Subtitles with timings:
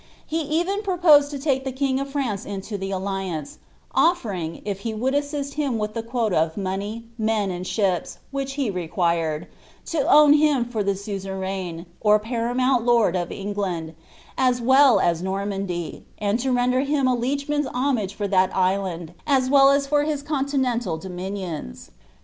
[0.25, 3.59] He even pro posed to take the king of France into the alliance,
[3.93, 8.53] o&ring, if he would assist him with the quota of money, men, and ships, which
[8.53, 9.45] he required,
[9.91, 13.93] to own him for the guzeram^ or paramount lord of England,
[14.39, 19.51] as well as Normandy, and to render him a liegeman's homage for that island, as
[19.51, 21.91] well as for his continental dominions.